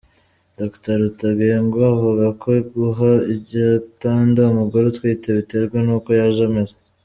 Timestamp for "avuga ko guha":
1.93-3.11